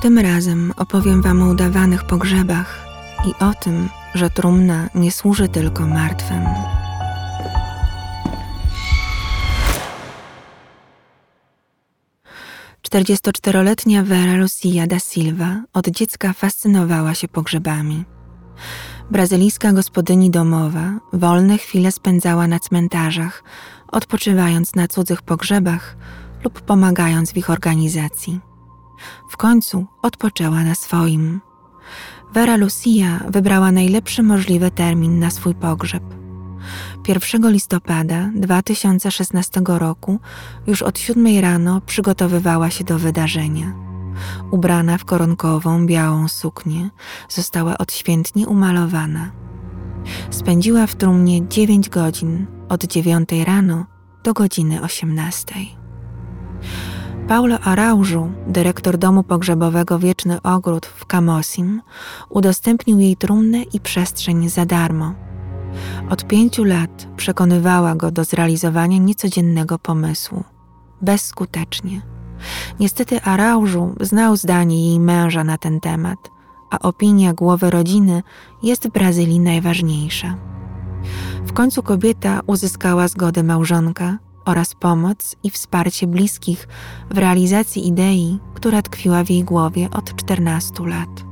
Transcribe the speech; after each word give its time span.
Tym 0.00 0.18
razem 0.18 0.72
opowiem 0.76 1.22
Wam 1.22 1.42
o 1.42 1.46
udawanych 1.46 2.04
pogrzebach 2.04 2.86
i 3.26 3.44
o 3.44 3.54
tym, 3.54 3.88
że 4.14 4.30
trumna 4.30 4.88
nie 4.94 5.12
służy 5.12 5.48
tylko 5.48 5.86
martwym. 5.86 6.42
Czterdziestoczteroletnia 12.82 14.02
Vera 14.02 14.36
Lucia 14.36 14.86
da 14.86 14.98
Silva 14.98 15.62
od 15.72 15.88
dziecka 15.88 16.32
fascynowała 16.32 17.14
się 17.14 17.28
pogrzebami. 17.28 18.04
Brazylijska 19.10 19.72
gospodyni 19.72 20.30
domowa 20.30 20.90
wolne 21.12 21.58
chwile 21.58 21.92
spędzała 21.92 22.46
na 22.46 22.58
cmentarzach, 22.58 23.44
odpoczywając 23.88 24.74
na 24.74 24.88
cudzych 24.88 25.22
pogrzebach 25.22 25.96
lub 26.44 26.60
pomagając 26.60 27.32
w 27.32 27.36
ich 27.36 27.50
organizacji. 27.50 28.49
W 29.28 29.36
końcu 29.36 29.86
odpoczęła 30.02 30.64
na 30.64 30.74
swoim. 30.74 31.40
Vera 32.32 32.56
Lucia 32.56 33.20
wybrała 33.28 33.72
najlepszy 33.72 34.22
możliwy 34.22 34.70
termin 34.70 35.18
na 35.18 35.30
swój 35.30 35.54
pogrzeb. 35.54 36.02
1 37.08 37.52
listopada 37.52 38.30
2016 38.34 39.60
roku 39.66 40.20
już 40.66 40.82
od 40.82 40.98
7 40.98 41.40
rano 41.40 41.80
przygotowywała 41.80 42.70
się 42.70 42.84
do 42.84 42.98
wydarzenia. 42.98 43.74
Ubrana 44.50 44.98
w 44.98 45.04
koronkową 45.04 45.86
białą 45.86 46.28
suknię, 46.28 46.90
została 47.28 47.78
odświętnie 47.78 48.46
umalowana. 48.46 49.30
Spędziła 50.30 50.86
w 50.86 50.94
trumnie 50.94 51.48
9 51.48 51.88
godzin, 51.88 52.46
od 52.68 52.84
9 52.84 53.28
rano 53.44 53.86
do 54.24 54.32
godziny 54.32 54.82
18. 54.82 55.54
Paulo 57.30 57.58
Araujo, 57.58 58.30
dyrektor 58.46 58.98
domu 58.98 59.22
pogrzebowego 59.22 59.98
Wieczny 59.98 60.42
Ogród 60.42 60.86
w 60.86 61.06
Camosim, 61.06 61.82
udostępnił 62.28 62.98
jej 62.98 63.16
trumnę 63.16 63.62
i 63.62 63.80
przestrzeń 63.80 64.48
za 64.48 64.66
darmo. 64.66 65.14
Od 66.08 66.26
pięciu 66.26 66.64
lat 66.64 67.08
przekonywała 67.16 67.94
go 67.94 68.10
do 68.10 68.24
zrealizowania 68.24 68.98
niecodziennego 68.98 69.78
pomysłu. 69.78 70.44
Bezskutecznie. 71.02 72.02
Niestety 72.80 73.22
Araujo 73.22 73.94
znał 74.00 74.36
zdanie 74.36 74.88
jej 74.88 75.00
męża 75.00 75.44
na 75.44 75.58
ten 75.58 75.80
temat, 75.80 76.30
a 76.70 76.78
opinia 76.78 77.32
głowy 77.32 77.70
rodziny 77.70 78.22
jest 78.62 78.88
w 78.88 78.92
Brazylii 78.92 79.40
najważniejsza. 79.40 80.36
W 81.46 81.52
końcu 81.52 81.82
kobieta 81.82 82.40
uzyskała 82.46 83.08
zgodę 83.08 83.42
małżonka 83.42 84.18
oraz 84.50 84.74
pomoc 84.74 85.36
i 85.42 85.50
wsparcie 85.50 86.06
bliskich 86.06 86.68
w 87.10 87.18
realizacji 87.18 87.86
idei, 87.88 88.38
która 88.54 88.82
tkwiła 88.82 89.24
w 89.24 89.30
jej 89.30 89.44
głowie 89.44 89.88
od 89.92 90.16
14 90.16 90.86
lat. 90.86 91.30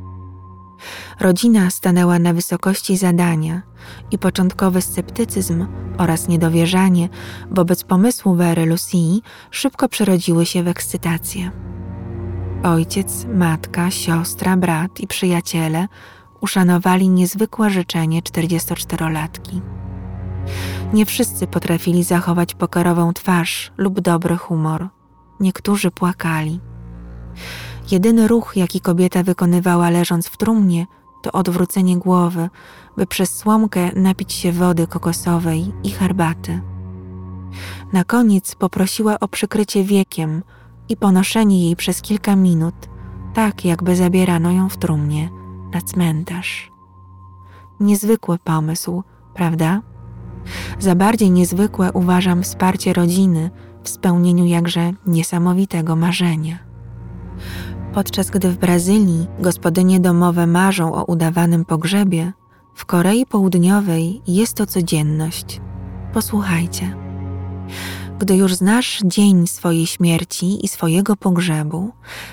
Rodzina 1.20 1.70
stanęła 1.70 2.18
na 2.18 2.32
wysokości 2.32 2.96
zadania 2.96 3.62
i 4.10 4.18
początkowy 4.18 4.82
sceptycyzm 4.82 5.66
oraz 5.98 6.28
niedowierzanie 6.28 7.08
wobec 7.50 7.84
pomysłu 7.84 8.34
Wery 8.34 8.66
Lucii 8.66 9.22
szybko 9.50 9.88
przerodziły 9.88 10.46
się 10.46 10.62
w 10.62 10.68
ekscytację. 10.68 11.50
Ojciec, 12.62 13.26
matka, 13.34 13.90
siostra, 13.90 14.56
brat 14.56 15.00
i 15.00 15.06
przyjaciele 15.06 15.88
uszanowali 16.40 17.08
niezwykłe 17.08 17.70
życzenie 17.70 18.22
44-latki. 18.22 19.60
Nie 20.92 21.06
wszyscy 21.06 21.46
potrafili 21.46 22.04
zachować 22.04 22.54
pokorową 22.54 23.12
twarz 23.12 23.72
lub 23.76 24.00
dobry 24.00 24.36
humor. 24.36 24.88
Niektórzy 25.40 25.90
płakali. 25.90 26.60
Jedyny 27.90 28.28
ruch, 28.28 28.56
jaki 28.56 28.80
kobieta 28.80 29.22
wykonywała 29.22 29.90
leżąc 29.90 30.26
w 30.26 30.36
trumnie, 30.36 30.86
to 31.22 31.32
odwrócenie 31.32 31.96
głowy, 31.96 32.48
by 32.96 33.06
przez 33.06 33.36
słomkę 33.36 33.90
napić 33.96 34.32
się 34.32 34.52
wody 34.52 34.86
kokosowej 34.86 35.72
i 35.84 35.90
herbaty. 35.90 36.60
Na 37.92 38.04
koniec 38.04 38.54
poprosiła 38.54 39.20
o 39.20 39.28
przykrycie 39.28 39.84
wiekiem 39.84 40.42
i 40.88 40.96
ponoszenie 40.96 41.64
jej 41.64 41.76
przez 41.76 42.02
kilka 42.02 42.36
minut, 42.36 42.74
tak 43.34 43.64
jakby 43.64 43.96
zabierano 43.96 44.50
ją 44.50 44.68
w 44.68 44.76
trumnie 44.76 45.30
na 45.72 45.80
cmentarz. 45.80 46.70
Niezwykły 47.80 48.38
pomysł, 48.38 49.02
prawda? 49.34 49.82
Za 50.78 50.94
bardziej 50.94 51.30
niezwykłe 51.30 51.92
uważam 51.92 52.42
wsparcie 52.42 52.92
rodziny 52.92 53.50
w 53.82 53.88
spełnieniu 53.88 54.46
jakże 54.46 54.92
niesamowitego 55.06 55.96
marzenia. 55.96 56.58
Podczas 57.92 58.30
gdy 58.30 58.50
w 58.50 58.58
Brazylii 58.58 59.26
gospodynie 59.38 60.00
domowe 60.00 60.46
marzą 60.46 60.94
o 60.94 61.04
udawanym 61.04 61.64
pogrzebie, 61.64 62.32
w 62.74 62.86
Korei 62.86 63.26
Południowej 63.26 64.22
jest 64.26 64.54
to 64.54 64.66
codzienność. 64.66 65.60
Posłuchajcie. 66.12 66.96
Gdy 68.18 68.36
już 68.36 68.54
znasz 68.54 69.00
dzień 69.04 69.46
swojej 69.46 69.86
śmierci 69.86 70.64
i 70.64 70.68
swojego 70.68 71.16
pogrzebu, 71.16 71.92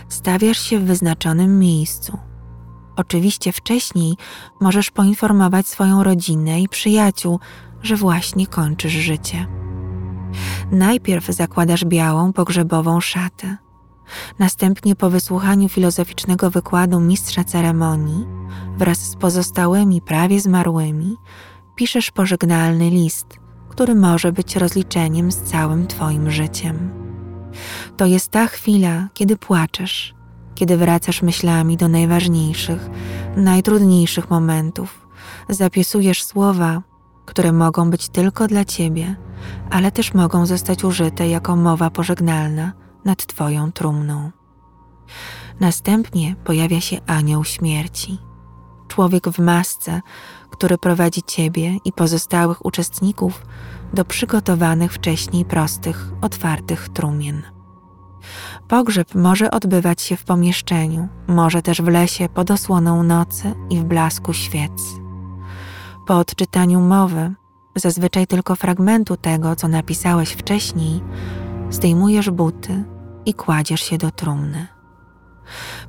stawiasz 0.09 0.59
się 0.59 0.79
w 0.79 0.85
wyznaczonym 0.85 1.59
miejscu. 1.59 2.17
Oczywiście 2.95 3.51
wcześniej 3.51 4.15
możesz 4.61 4.91
poinformować 4.91 5.67
swoją 5.67 6.03
rodzinę 6.03 6.61
i 6.61 6.69
przyjaciół, 6.69 7.39
że 7.85 7.95
właśnie 7.95 8.47
kończysz 8.47 8.93
życie. 8.93 9.47
Najpierw 10.71 11.25
zakładasz 11.25 11.85
białą 11.85 12.33
pogrzebową 12.33 13.01
szatę. 13.01 13.57
Następnie 14.39 14.95
po 14.95 15.09
wysłuchaniu 15.09 15.69
filozoficznego 15.69 16.49
wykładu 16.51 16.99
mistrza 16.99 17.43
ceremonii, 17.43 18.25
wraz 18.77 18.99
z 18.99 19.15
pozostałymi 19.15 20.01
prawie 20.01 20.41
zmarłymi, 20.41 21.15
piszesz 21.75 22.11
pożegnalny 22.11 22.89
list, 22.89 23.27
który 23.69 23.95
może 23.95 24.31
być 24.31 24.55
rozliczeniem 24.55 25.31
z 25.31 25.41
całym 25.41 25.87
Twoim 25.87 26.31
życiem. 26.31 26.89
To 27.97 28.05
jest 28.05 28.31
ta 28.31 28.47
chwila, 28.47 29.07
kiedy 29.13 29.37
płaczesz, 29.37 30.15
kiedy 30.55 30.77
wracasz 30.77 31.21
myślami 31.21 31.77
do 31.77 31.87
najważniejszych, 31.87 32.89
najtrudniejszych 33.35 34.29
momentów, 34.29 35.07
zapisujesz 35.49 36.23
słowa, 36.23 36.81
które 37.25 37.51
mogą 37.51 37.89
być 37.89 38.09
tylko 38.09 38.47
dla 38.47 38.65
Ciebie, 38.65 39.15
ale 39.69 39.91
też 39.91 40.13
mogą 40.13 40.45
zostać 40.45 40.83
użyte 40.83 41.27
jako 41.27 41.55
mowa 41.55 41.89
pożegnalna 41.89 42.73
nad 43.05 43.25
Twoją 43.25 43.71
trumną. 43.71 44.31
Następnie 45.59 46.35
pojawia 46.43 46.81
się 46.81 46.97
anioł 47.07 47.43
śmierci, 47.43 48.17
człowiek 48.87 49.29
w 49.29 49.39
masce, 49.39 50.01
który 50.51 50.77
prowadzi 50.77 51.23
Ciebie 51.23 51.77
i 51.85 51.93
pozostałych 51.93 52.65
uczestników 52.65 53.45
do 53.93 54.05
przygotowanych 54.05 54.93
wcześniej 54.93 55.45
prostych, 55.45 56.11
otwartych 56.21 56.89
trumien. 56.89 57.41
Pogrzeb 58.67 59.15
może 59.15 59.51
odbywać 59.51 60.01
się 60.01 60.17
w 60.17 60.23
pomieszczeniu, 60.23 61.07
może 61.27 61.61
też 61.61 61.81
w 61.81 61.87
lesie 61.87 62.29
pod 62.29 62.51
osłoną 62.51 63.03
nocy 63.03 63.53
i 63.69 63.77
w 63.79 63.83
blasku 63.83 64.33
świec. 64.33 65.04
Po 66.05 66.17
odczytaniu 66.17 66.81
mowy, 66.81 67.33
zazwyczaj 67.75 68.27
tylko 68.27 68.55
fragmentu 68.55 69.17
tego, 69.17 69.55
co 69.55 69.67
napisałeś 69.67 70.31
wcześniej, 70.31 71.01
zdejmujesz 71.69 72.29
buty 72.29 72.83
i 73.25 73.33
kładziesz 73.33 73.81
się 73.81 73.97
do 73.97 74.11
trumny. 74.11 74.67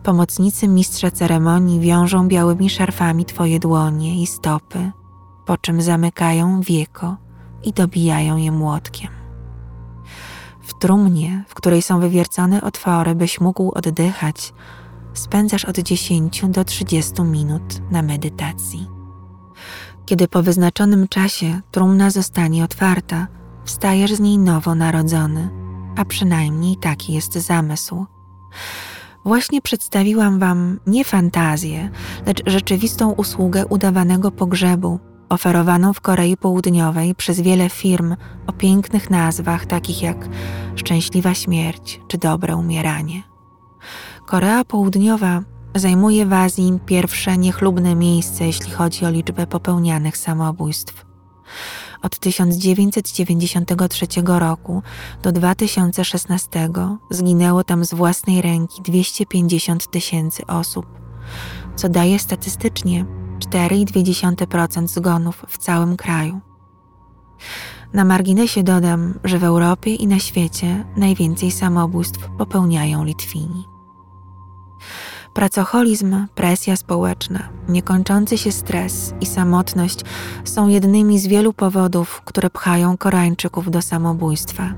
Pomocnicy 0.03 0.69
mistrza 0.69 1.10
ceremonii 1.10 1.81
wiążą 1.81 2.28
białymi 2.28 2.71
szarfami 2.71 3.25
twoje 3.25 3.59
dłonie 3.59 4.22
i 4.22 4.26
stopy, 4.26 4.93
po 5.47 5.56
czym 5.56 5.82
zamykają 5.82 6.61
wieko 6.61 7.17
i 7.64 7.73
dobijają 7.73 8.37
je 8.37 8.52
młotkiem. 8.52 9.11
W 10.62 10.79
trumnie, 10.79 11.44
w 11.49 11.55
której 11.55 11.82
są 11.82 12.00
wywiercone 12.00 12.62
otwory, 12.62 13.14
byś 13.14 13.40
mógł 13.40 13.73
oddychać, 13.75 14.55
spędzasz 15.14 15.64
od 15.64 15.79
10 15.79 16.43
do 16.49 16.64
30 16.64 17.23
minut 17.23 17.90
na 17.90 18.02
medytacji. 18.02 18.95
Kiedy 20.06 20.29
po 20.29 20.43
wyznaczonym 20.43 21.08
czasie 21.08 21.61
trumna 21.70 22.11
zostanie 22.11 22.64
otwarta, 22.64 23.26
wstajesz 23.64 24.14
z 24.14 24.20
niej 24.20 24.38
nowo 24.38 24.75
narodzony, 24.75 25.49
a 25.97 26.05
przynajmniej 26.05 26.76
taki 26.76 27.12
jest 27.12 27.32
zamysł. 27.32 28.06
Właśnie 29.25 29.62
przedstawiłam 29.62 30.38
Wam 30.38 30.81
nie 30.87 31.05
fantazję, 31.05 31.91
lecz 32.26 32.43
rzeczywistą 32.50 33.12
usługę 33.12 33.67
udawanego 33.67 34.31
pogrzebu, 34.31 35.00
oferowaną 35.29 35.93
w 35.93 36.00
Korei 36.00 36.37
Południowej 36.37 37.14
przez 37.14 37.41
wiele 37.41 37.70
firm 37.70 38.17
o 38.47 38.52
pięknych 38.52 39.11
nazwach, 39.11 39.67
takich 39.67 40.02
jak 40.02 40.29
Szczęśliwa 40.76 41.35
Śmierć 41.35 42.00
czy 42.09 42.19
Dobre 42.19 42.56
Umieranie. 42.56 43.23
Korea 44.26 44.64
Południowa 44.64 45.43
zajmuje 45.78 46.26
w 46.26 46.32
Azji 46.32 46.78
pierwsze 46.87 47.38
niechlubne 47.38 47.94
miejsce, 47.94 48.46
jeśli 48.46 48.70
chodzi 48.70 49.05
o 49.05 49.11
liczbę 49.11 49.46
popełnianych 49.46 50.17
samobójstw. 50.17 51.06
Od 52.02 52.19
1993 52.19 54.06
roku 54.25 54.82
do 55.23 55.32
2016 55.32 56.69
zginęło 57.11 57.64
tam 57.64 57.84
z 57.84 57.94
własnej 57.94 58.43
ręki 58.43 58.82
250 58.82 59.90
tysięcy 59.90 60.46
osób, 60.46 60.87
co 61.76 61.88
daje 61.88 62.19
statystycznie 62.19 63.05
4,2% 63.38 64.88
zgonów 64.88 65.44
w 65.49 65.58
całym 65.58 65.96
kraju. 65.96 66.40
Na 67.93 68.05
marginesie 68.05 68.62
dodam, 68.62 69.14
że 69.25 69.38
w 69.38 69.44
Europie 69.44 69.94
i 69.94 70.06
na 70.06 70.19
świecie 70.19 70.84
najwięcej 70.96 71.50
samobójstw 71.50 72.28
popełniają 72.38 73.05
Litwini. 73.05 73.75
Pracocholizm, 75.37 76.27
presja 76.35 76.77
społeczna, 76.77 77.49
niekończący 77.69 78.38
się 78.38 78.53
stres 78.53 79.15
i 79.21 79.27
samotność 79.27 80.00
są 80.44 80.69
jednymi 80.69 81.19
z 81.19 81.27
wielu 81.27 81.53
powodów, 81.53 82.23
które 82.25 82.50
pchają 82.50 82.97
Koreańczyków 82.97 83.71
do 83.71 83.83
samobójstwa. 83.83 84.73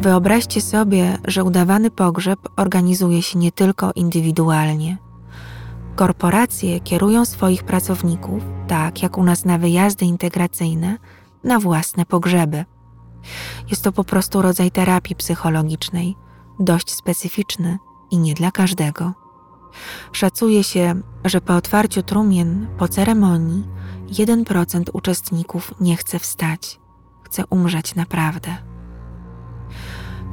Wyobraźcie 0.00 0.60
sobie, 0.60 1.18
że 1.24 1.44
udawany 1.44 1.90
pogrzeb 1.90 2.38
organizuje 2.56 3.22
się 3.22 3.38
nie 3.38 3.52
tylko 3.52 3.92
indywidualnie. 3.94 4.98
Korporacje 5.96 6.80
kierują 6.80 7.24
swoich 7.24 7.64
pracowników, 7.64 8.42
tak 8.68 9.02
jak 9.02 9.18
u 9.18 9.24
nas 9.24 9.44
na 9.44 9.58
wyjazdy 9.58 10.04
integracyjne, 10.04 10.98
na 11.44 11.60
własne 11.60 12.06
pogrzeby. 12.06 12.64
Jest 13.70 13.84
to 13.84 13.92
po 13.92 14.04
prostu 14.04 14.42
rodzaj 14.42 14.70
terapii 14.70 15.16
psychologicznej, 15.16 16.16
dość 16.60 16.94
specyficzny 16.94 17.78
i 18.10 18.18
nie 18.18 18.34
dla 18.34 18.50
każdego. 18.50 19.23
Szacuje 20.12 20.64
się, 20.64 21.00
że 21.24 21.40
po 21.40 21.56
otwarciu 21.56 22.02
trumien, 22.02 22.66
po 22.78 22.88
ceremonii, 22.88 23.64
1% 24.08 24.82
uczestników 24.92 25.74
nie 25.80 25.96
chce 25.96 26.18
wstać, 26.18 26.80
chce 27.22 27.46
umrzeć 27.50 27.94
naprawdę. 27.94 28.56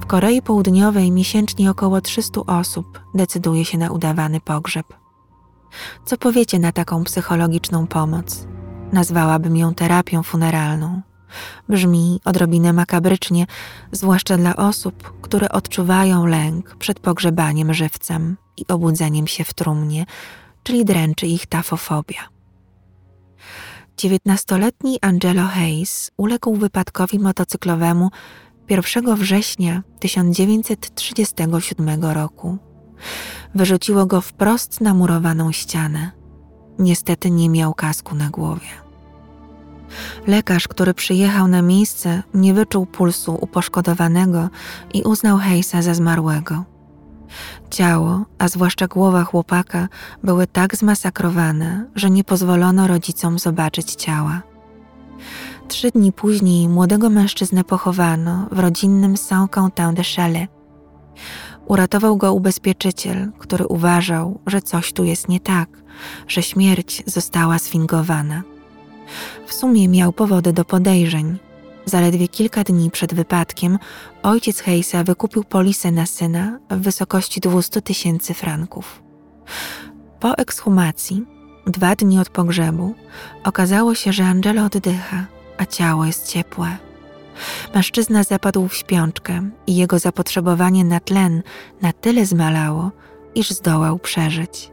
W 0.01 0.05
Korei 0.05 0.41
Południowej 0.41 1.11
miesięcznie 1.11 1.71
około 1.71 2.01
300 2.01 2.41
osób 2.47 3.01
decyduje 3.13 3.65
się 3.65 3.77
na 3.77 3.91
udawany 3.91 4.41
pogrzeb. 4.41 4.93
Co 6.05 6.17
powiecie 6.17 6.59
na 6.59 6.71
taką 6.71 7.03
psychologiczną 7.03 7.87
pomoc? 7.87 8.47
Nazwałabym 8.91 9.57
ją 9.57 9.73
terapią 9.73 10.23
funeralną. 10.23 11.01
Brzmi 11.69 12.19
odrobinę 12.25 12.73
makabrycznie, 12.73 13.45
zwłaszcza 13.91 14.37
dla 14.37 14.55
osób, 14.55 15.21
które 15.21 15.49
odczuwają 15.49 16.25
lęk 16.25 16.75
przed 16.75 16.99
pogrzebaniem 16.99 17.73
żywcem 17.73 18.37
i 18.57 18.65
obudzeniem 18.67 19.27
się 19.27 19.43
w 19.43 19.53
trumnie, 19.53 20.05
czyli 20.63 20.85
dręczy 20.85 21.27
ich 21.27 21.45
tafofobia. 21.45 22.29
Dziewiętnastoletni 23.97 24.97
Angelo 25.01 25.47
Hayes 25.47 26.11
uległ 26.17 26.55
wypadkowi 26.55 27.19
motocyklowemu 27.19 28.09
1 28.69 29.15
września 29.15 29.83
1937 29.99 32.03
roku. 32.03 32.57
Wyrzuciło 33.55 34.05
go 34.05 34.21
wprost 34.21 34.81
na 34.81 34.93
murowaną 34.93 35.51
ścianę. 35.51 36.11
Niestety 36.79 37.31
nie 37.31 37.49
miał 37.49 37.73
kasku 37.73 38.15
na 38.15 38.29
głowie. 38.29 38.67
Lekarz, 40.27 40.67
który 40.67 40.93
przyjechał 40.93 41.47
na 41.47 41.61
miejsce, 41.61 42.23
nie 42.33 42.53
wyczuł 42.53 42.85
pulsu 42.85 43.37
uposzkodowanego 43.41 44.49
i 44.93 45.03
uznał 45.03 45.37
Hejsa 45.37 45.81
za 45.81 45.93
zmarłego. 45.93 46.65
Ciało, 47.71 48.25
a 48.39 48.47
zwłaszcza 48.47 48.87
głowa 48.87 49.23
chłopaka, 49.23 49.87
były 50.23 50.47
tak 50.47 50.75
zmasakrowane, 50.75 51.85
że 51.95 52.09
nie 52.09 52.23
pozwolono 52.23 52.87
rodzicom 52.87 53.39
zobaczyć 53.39 53.95
ciała. 53.95 54.41
Trzy 55.67 55.91
dni 55.91 56.11
później 56.11 56.69
młodego 56.69 57.09
mężczyznę 57.09 57.63
pochowano 57.63 58.47
w 58.51 58.59
rodzinnym 58.59 59.17
Saint-Quentin 59.17 59.93
de 59.93 60.03
Chalet. 60.15 60.51
Uratował 61.65 62.17
go 62.17 62.33
ubezpieczyciel, 62.33 63.31
który 63.39 63.67
uważał, 63.67 64.39
że 64.47 64.61
coś 64.61 64.93
tu 64.93 65.03
jest 65.03 65.29
nie 65.29 65.39
tak, 65.39 65.69
że 66.27 66.43
śmierć 66.43 67.03
została 67.05 67.59
sfingowana. 67.59 68.43
W 69.47 69.53
sumie 69.53 69.87
miał 69.87 70.13
powody 70.13 70.53
do 70.53 70.65
podejrzeń. 70.65 71.37
Zaledwie 71.91 72.27
kilka 72.27 72.63
dni 72.63 72.91
przed 72.91 73.13
wypadkiem 73.13 73.79
ojciec 74.23 74.59
Hejsa 74.59 75.03
wykupił 75.03 75.43
polisę 75.43 75.91
na 75.91 76.05
syna 76.05 76.59
w 76.69 76.81
wysokości 76.81 77.39
200 77.39 77.81
tysięcy 77.81 78.33
franków. 78.33 79.03
Po 80.19 80.37
ekshumacji, 80.37 81.25
dwa 81.67 81.95
dni 81.95 82.19
od 82.19 82.29
pogrzebu, 82.29 82.95
okazało 83.43 83.95
się, 83.95 84.13
że 84.13 84.23
Angelo 84.23 84.65
oddycha, 84.65 85.25
a 85.57 85.65
ciało 85.65 86.05
jest 86.05 86.27
ciepłe. 86.27 86.77
Mężczyzna 87.73 88.23
zapadł 88.23 88.67
w 88.67 88.75
śpiączkę 88.75 89.49
i 89.67 89.75
jego 89.75 89.99
zapotrzebowanie 89.99 90.83
na 90.83 90.99
tlen 90.99 91.43
na 91.81 91.93
tyle 91.93 92.25
zmalało, 92.25 92.91
iż 93.35 93.51
zdołał 93.51 93.99
przeżyć. 93.99 94.71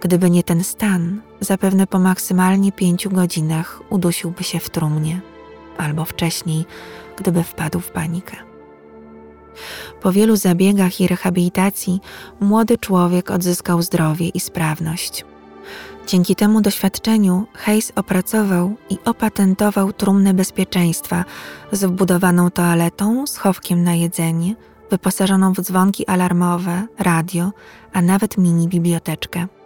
Gdyby 0.00 0.30
nie 0.30 0.42
ten 0.42 0.64
stan, 0.64 1.20
zapewne 1.40 1.86
po 1.86 1.98
maksymalnie 1.98 2.72
pięciu 2.72 3.10
godzinach 3.10 3.80
udusiłby 3.90 4.44
się 4.44 4.58
w 4.58 4.70
trumnie, 4.70 5.20
albo 5.78 6.04
wcześniej, 6.04 6.64
gdyby 7.16 7.42
wpadł 7.42 7.80
w 7.80 7.90
panikę. 7.90 8.36
Po 10.02 10.12
wielu 10.12 10.36
zabiegach 10.36 11.00
i 11.00 11.08
rehabilitacji 11.08 12.00
młody 12.40 12.78
człowiek 12.78 13.30
odzyskał 13.30 13.82
zdrowie 13.82 14.28
i 14.28 14.40
sprawność. 14.40 15.24
Dzięki 16.06 16.36
temu 16.36 16.60
doświadczeniu 16.60 17.46
Hayes 17.54 17.92
opracował 17.96 18.76
i 18.90 18.98
opatentował 19.04 19.92
trumnę 19.92 20.34
bezpieczeństwa 20.34 21.24
z 21.72 21.84
wbudowaną 21.84 22.50
toaletą, 22.50 23.26
schowkiem 23.26 23.82
na 23.82 23.94
jedzenie, 23.94 24.54
wyposażoną 24.90 25.52
w 25.52 25.60
dzwonki 25.60 26.06
alarmowe, 26.06 26.86
radio, 26.98 27.52
a 27.92 28.02
nawet 28.02 28.38
mini 28.38 28.68
biblioteczkę. 28.68 29.57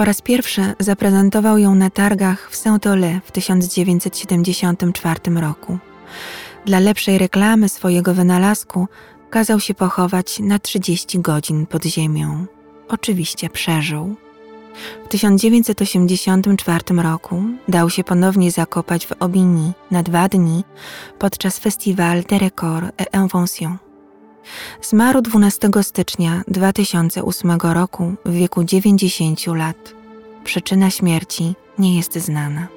Po 0.00 0.04
raz 0.04 0.22
pierwszy 0.22 0.74
zaprezentował 0.78 1.58
ją 1.58 1.74
na 1.74 1.90
targach 1.90 2.50
w 2.50 2.56
Saint-Olé 2.56 3.20
w 3.24 3.32
1974 3.32 5.20
roku. 5.40 5.78
Dla 6.66 6.78
lepszej 6.78 7.18
reklamy 7.18 7.68
swojego 7.68 8.14
wynalazku 8.14 8.88
kazał 9.30 9.60
się 9.60 9.74
pochować 9.74 10.38
na 10.38 10.58
30 10.58 11.20
godzin 11.20 11.66
pod 11.66 11.84
ziemią. 11.84 12.46
Oczywiście 12.88 13.50
przeżył. 13.50 14.14
W 15.04 15.08
1984 15.08 17.02
roku 17.02 17.42
dał 17.68 17.90
się 17.90 18.04
ponownie 18.04 18.50
zakopać 18.50 19.06
w 19.06 19.12
Obini 19.12 19.72
na 19.90 20.02
dwa 20.02 20.28
dni 20.28 20.64
podczas 21.18 21.58
festiwalu 21.58 22.22
de 22.22 22.38
Record 22.38 22.84
et 22.96 23.08
Invention. 23.14 23.89
Zmarł 24.82 25.20
12 25.20 25.70
stycznia 25.82 26.42
2008 26.48 27.50
roku 27.60 28.14
w 28.24 28.32
wieku 28.32 28.64
90 28.64 29.46
lat. 29.46 29.94
Przyczyna 30.44 30.90
śmierci 30.90 31.54
nie 31.78 31.96
jest 31.96 32.18
znana. 32.18 32.68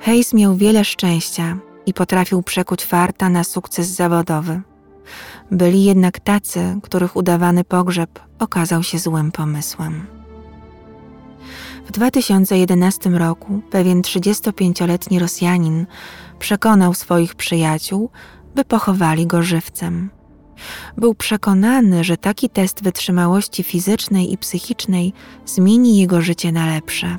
Hayes 0.00 0.34
miał 0.34 0.56
wiele 0.56 0.84
szczęścia 0.84 1.56
i 1.86 1.94
potrafił 1.94 2.42
przekuć 2.42 2.84
farta 2.84 3.28
na 3.28 3.44
sukces 3.44 3.88
zawodowy. 3.88 4.60
Byli 5.50 5.84
jednak 5.84 6.20
tacy, 6.20 6.78
których 6.82 7.16
udawany 7.16 7.64
pogrzeb 7.64 8.20
okazał 8.38 8.82
się 8.82 8.98
złym 8.98 9.32
pomysłem. 9.32 10.06
W 11.86 11.92
2011 11.92 13.10
roku 13.10 13.62
pewien 13.70 14.02
35-letni 14.02 15.18
Rosjanin 15.18 15.86
przekonał 16.38 16.94
swoich 16.94 17.34
przyjaciół, 17.34 18.10
by 18.54 18.64
pochowali 18.64 19.26
go 19.26 19.42
żywcem. 19.42 20.10
Był 20.96 21.14
przekonany, 21.14 22.04
że 22.04 22.16
taki 22.16 22.50
test 22.50 22.82
wytrzymałości 22.82 23.62
fizycznej 23.62 24.32
i 24.32 24.38
psychicznej 24.38 25.12
zmieni 25.46 25.98
jego 25.98 26.20
życie 26.20 26.52
na 26.52 26.66
lepsze. 26.66 27.18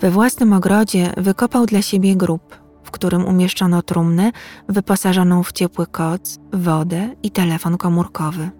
We 0.00 0.10
własnym 0.10 0.52
ogrodzie 0.52 1.12
wykopał 1.16 1.66
dla 1.66 1.82
siebie 1.82 2.16
grób, 2.16 2.58
w 2.84 2.90
którym 2.90 3.24
umieszczono 3.24 3.82
trumnę 3.82 4.32
wyposażoną 4.68 5.42
w 5.42 5.52
ciepły 5.52 5.86
koc, 5.86 6.38
wodę 6.52 7.08
i 7.22 7.30
telefon 7.30 7.76
komórkowy. 7.76 8.50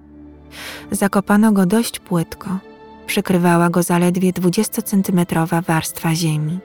Zakopano 0.91 1.53
go 1.53 1.67
dość 1.67 2.01
płytko. 2.01 2.59
Przykrywała 3.07 3.71
go 3.71 3.83
zaledwie 3.83 4.33
20-centymetrowa 4.33 5.65
warstwa 5.65 6.15
ziemi. 6.15 6.59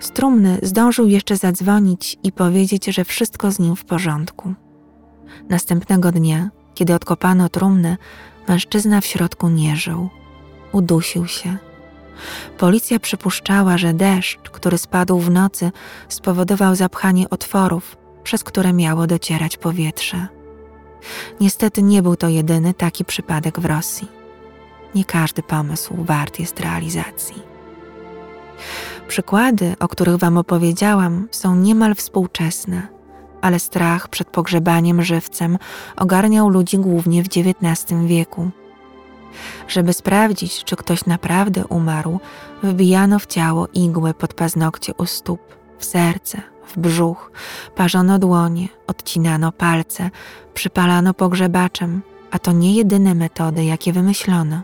Z 0.00 0.10
trumny 0.10 0.58
zdążył 0.62 1.08
jeszcze 1.08 1.36
zadzwonić 1.36 2.18
i 2.22 2.32
powiedzieć, 2.32 2.86
że 2.86 3.04
wszystko 3.04 3.50
z 3.50 3.58
nim 3.58 3.76
w 3.76 3.84
porządku. 3.84 4.54
Następnego 5.48 6.12
dnia, 6.12 6.50
kiedy 6.74 6.94
odkopano 6.94 7.48
trumnę, 7.48 7.96
mężczyzna 8.48 9.00
w 9.00 9.06
środku 9.06 9.48
nie 9.48 9.76
żył. 9.76 10.08
Udusił 10.72 11.26
się. 11.26 11.56
Policja 12.58 12.98
przypuszczała, 12.98 13.78
że 13.78 13.94
deszcz, 13.94 14.50
który 14.50 14.78
spadł 14.78 15.18
w 15.18 15.30
nocy, 15.30 15.72
spowodował 16.08 16.74
zapchanie 16.74 17.30
otworów, 17.30 17.96
przez 18.22 18.44
które 18.44 18.72
miało 18.72 19.06
docierać 19.06 19.56
powietrze. 19.56 20.26
Niestety 21.40 21.82
nie 21.82 22.02
był 22.02 22.16
to 22.16 22.28
jedyny 22.28 22.74
taki 22.74 23.04
przypadek 23.04 23.60
w 23.60 23.64
Rosji. 23.64 24.08
Nie 24.94 25.04
każdy 25.04 25.42
pomysł 25.42 25.94
wart 25.98 26.38
jest 26.38 26.60
realizacji. 26.60 27.42
Przykłady, 29.08 29.74
o 29.80 29.88
których 29.88 30.16
Wam 30.16 30.38
opowiedziałam, 30.38 31.28
są 31.30 31.56
niemal 31.56 31.94
współczesne, 31.94 32.88
ale 33.40 33.58
strach 33.58 34.08
przed 34.08 34.28
pogrzebaniem 34.28 35.02
żywcem 35.02 35.58
ogarniał 35.96 36.48
ludzi 36.48 36.78
głównie 36.78 37.22
w 37.22 37.26
XIX 37.26 38.00
wieku. 38.06 38.50
Żeby 39.68 39.92
sprawdzić, 39.92 40.64
czy 40.64 40.76
ktoś 40.76 41.06
naprawdę 41.06 41.66
umarł, 41.66 42.20
wbijano 42.62 43.18
w 43.18 43.26
ciało 43.26 43.68
igłę 43.74 44.14
pod 44.14 44.34
paznokcie 44.34 44.94
u 44.98 45.06
stóp, 45.06 45.40
w 45.78 45.84
serce, 45.84 46.42
w 46.66 46.78
brzuch, 46.78 47.32
parzono 47.76 48.18
dłonie, 48.18 48.68
odcinano 48.86 49.52
palce, 49.52 50.10
przypalano 50.54 51.14
pogrzebaczem, 51.14 52.02
a 52.30 52.38
to 52.38 52.52
nie 52.52 52.74
jedyne 52.74 53.14
metody, 53.14 53.64
jakie 53.64 53.92
wymyślono. 53.92 54.62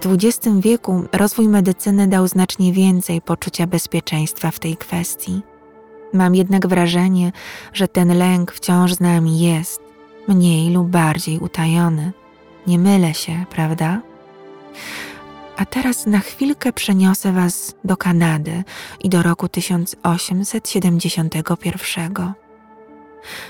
W 0.00 0.06
XX 0.06 0.56
wieku 0.60 1.04
rozwój 1.12 1.48
medycyny 1.48 2.06
dał 2.06 2.28
znacznie 2.28 2.72
więcej 2.72 3.22
poczucia 3.22 3.66
bezpieczeństwa 3.66 4.50
w 4.50 4.58
tej 4.58 4.76
kwestii. 4.76 5.42
Mam 6.12 6.34
jednak 6.34 6.66
wrażenie, 6.66 7.32
że 7.72 7.88
ten 7.88 8.18
lęk 8.18 8.52
wciąż 8.52 8.92
z 8.92 9.00
nami 9.00 9.40
jest, 9.40 9.80
mniej 10.28 10.70
lub 10.70 10.88
bardziej 10.88 11.38
utajony. 11.38 12.12
Nie 12.66 12.78
mylę 12.78 13.14
się, 13.14 13.44
prawda? 13.50 14.00
A 15.56 15.64
teraz 15.64 16.06
na 16.06 16.18
chwilkę 16.18 16.72
przeniosę 16.72 17.32
Was 17.32 17.74
do 17.84 17.96
Kanady 17.96 18.64
i 19.00 19.08
do 19.08 19.22
roku 19.22 19.48
1871. 19.48 22.34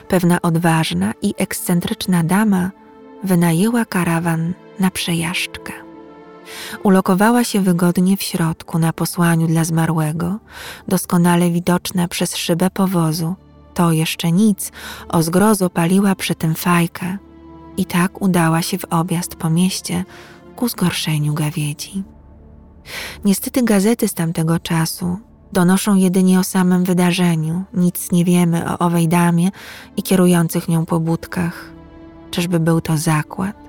Pewna 0.09 0.43
odważna 0.43 1.13
i 1.23 1.35
ekscentryczna 1.39 2.25
dama 2.25 2.71
wynajęła 3.25 3.85
karawan 3.85 4.55
na 4.81 4.91
przejażdżkę. 4.91 5.90
Ulokowała 6.83 7.45
się 7.45 7.61
wygodnie 7.61 8.17
w 8.17 8.23
środku 8.23 8.79
na 8.79 8.93
posłaniu 8.93 9.47
dla 9.47 9.65
zmarłego, 9.65 10.39
doskonale 10.89 11.51
widoczna 11.51 12.09
przez 12.09 12.37
szybę 12.37 12.71
powozu. 12.71 13.35
To 13.75 13.93
jeszcze 13.93 14.33
nic, 14.33 14.73
o 15.09 15.23
zgrozo 15.23 15.71
paliła 15.71 16.15
przy 16.15 16.35
tym 16.35 16.55
fajkę 16.55 17.19
i 17.77 17.85
tak 17.85 18.23
udała 18.23 18.63
się 18.63 18.79
w 18.79 18.85
objazd 18.85 19.37
po 19.37 19.51
mieście 19.51 20.05
ku 20.57 20.69
zgorszeniu 20.69 21.35
gawiedzi. 21.35 22.03
Niestety 23.25 23.63
gazety 23.63 24.09
z 24.09 24.15
tamtego 24.15 24.59
czasu 24.59 25.19
donoszą 25.53 25.95
jedynie 25.95 26.41
o 26.41 26.45
samym 26.45 26.85
wydarzeniu, 26.85 27.65
nic 27.75 28.13
nie 28.13 28.25
wiemy 28.25 28.69
o 28.69 28.79
owej 28.79 29.09
damie 29.09 29.51
i 29.97 30.03
kierujących 30.03 30.69
nią 30.69 30.87
pobudkach. 30.87 31.71
Czyżby 32.31 32.61
był 32.61 32.81
to 32.81 32.97
zakład? 32.97 33.60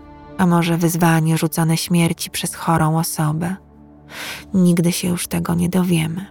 A 0.41 0.45
może 0.47 0.77
wyzwanie 0.77 1.37
rzucone 1.37 1.77
śmierci 1.77 2.29
przez 2.29 2.55
chorą 2.55 2.99
osobę. 2.99 3.55
Nigdy 4.53 4.91
się 4.91 5.07
już 5.07 5.27
tego 5.27 5.53
nie 5.55 5.69
dowiemy. 5.69 6.25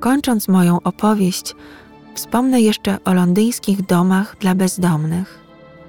Kończąc 0.00 0.48
moją 0.48 0.80
opowieść, 0.84 1.54
wspomnę 2.14 2.60
jeszcze 2.60 2.98
o 3.04 3.14
londyńskich 3.14 3.82
domach 3.82 4.36
dla 4.40 4.54
bezdomnych. 4.54 5.40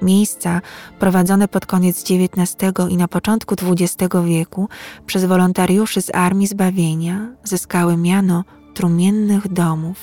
Miejsca 0.01 0.62
prowadzone 1.00 1.48
pod 1.48 1.65
koniec 1.65 2.03
XIX 2.03 2.74
i 2.89 2.98
na 2.98 3.08
początku 3.08 3.55
XX 3.55 4.15
wieku 4.25 4.70
przez 5.05 5.25
wolontariuszy 5.25 6.01
z 6.01 6.15
Armii 6.15 6.48
Zbawienia 6.48 7.27
zyskały 7.43 7.98
miano 7.98 8.43
trumiennych 8.74 9.48
domów. 9.48 9.98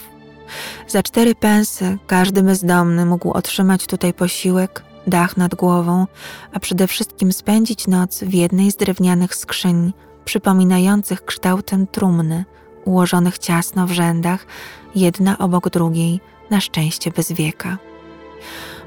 Za 0.88 1.02
cztery 1.02 1.34
pensy 1.34 1.98
każdy 2.06 2.42
bezdomny 2.42 3.06
mógł 3.06 3.30
otrzymać 3.30 3.86
tutaj 3.86 4.14
posiłek 4.14 4.87
dach 5.08 5.36
nad 5.36 5.54
głową, 5.54 6.06
a 6.52 6.60
przede 6.60 6.86
wszystkim 6.86 7.32
spędzić 7.32 7.86
noc 7.86 8.24
w 8.24 8.34
jednej 8.34 8.72
z 8.72 8.76
drewnianych 8.76 9.34
skrzyń, 9.34 9.92
przypominających 10.24 11.24
kształtem 11.24 11.86
trumny, 11.86 12.44
ułożonych 12.84 13.38
ciasno 13.38 13.86
w 13.86 13.92
rzędach, 13.92 14.46
jedna 14.94 15.38
obok 15.38 15.70
drugiej, 15.70 16.20
na 16.50 16.60
szczęście 16.60 17.10
bez 17.10 17.32
wieka. 17.32 17.78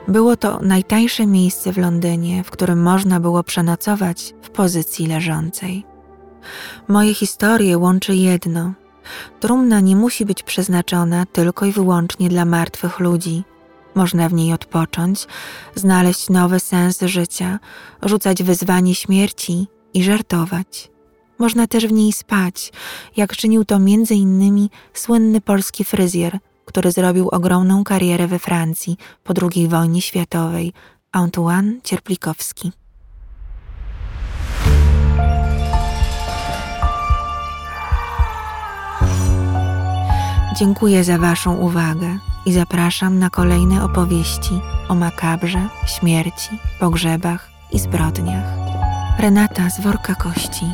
Było 0.07 0.37
to 0.37 0.59
najtańsze 0.61 1.27
miejsce 1.27 1.73
w 1.73 1.77
Londynie, 1.77 2.43
w 2.43 2.51
którym 2.51 2.81
można 2.81 3.19
było 3.19 3.43
przenocować 3.43 4.33
w 4.41 4.49
pozycji 4.49 5.07
leżącej. 5.07 5.85
Moje 6.87 7.13
historie 7.13 7.77
łączy 7.77 8.15
jedno. 8.15 8.73
Trumna 9.39 9.79
nie 9.79 9.95
musi 9.95 10.25
być 10.25 10.43
przeznaczona 10.43 11.25
tylko 11.25 11.65
i 11.65 11.71
wyłącznie 11.71 12.29
dla 12.29 12.45
martwych 12.45 12.99
ludzi. 12.99 13.43
Można 13.95 14.29
w 14.29 14.33
niej 14.33 14.53
odpocząć, 14.53 15.27
znaleźć 15.75 16.29
nowy 16.29 16.59
sens 16.59 16.99
życia, 17.01 17.59
rzucać 18.03 18.43
wyzwanie 18.43 18.95
śmierci 18.95 19.67
i 19.93 20.03
żartować. 20.03 20.91
Można 21.39 21.67
też 21.67 21.87
w 21.87 21.91
niej 21.91 22.13
spać, 22.13 22.71
jak 23.17 23.35
czynił 23.35 23.65
to 23.65 23.79
między 23.79 24.15
innymi 24.15 24.69
słynny 24.93 25.41
polski 25.41 25.83
fryzjer, 25.83 26.39
który 26.65 26.91
zrobił 26.91 27.29
ogromną 27.29 27.83
karierę 27.83 28.27
we 28.27 28.39
Francji 28.39 28.97
po 29.23 29.33
II 29.41 29.67
wojnie 29.67 30.01
światowej, 30.01 30.73
Antoine 31.11 31.79
Cierplikowski. 31.83 32.71
Dziękuję 40.57 41.03
za 41.03 41.17
Waszą 41.17 41.57
uwagę 41.57 42.30
i 42.45 42.53
zapraszam 42.53 43.19
na 43.19 43.29
kolejne 43.29 43.83
opowieści 43.83 44.59
o 44.89 44.95
makabrze, 44.95 45.67
śmierci, 45.85 46.49
pogrzebach 46.79 47.49
i 47.71 47.79
zbrodniach. 47.79 48.45
Renata 49.19 49.69
z 49.69 49.81
worka 49.81 50.15
kości. 50.15 50.65